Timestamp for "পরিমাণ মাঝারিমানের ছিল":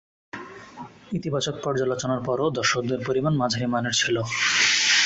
3.07-4.15